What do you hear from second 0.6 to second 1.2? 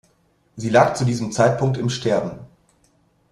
lag zu